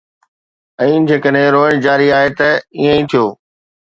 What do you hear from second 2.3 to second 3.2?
ته ائين ئي